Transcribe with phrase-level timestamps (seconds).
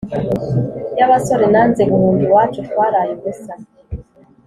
[0.97, 3.53] y’abasore nanze guhunga iwacu twaraye ubusa.